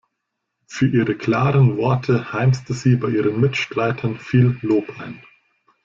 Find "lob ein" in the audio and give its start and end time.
4.63-5.21